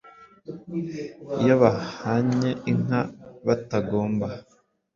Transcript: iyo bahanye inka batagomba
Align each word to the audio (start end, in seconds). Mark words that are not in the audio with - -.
iyo 1.41 1.55
bahanye 1.63 2.51
inka 2.71 3.01
batagomba 3.45 4.27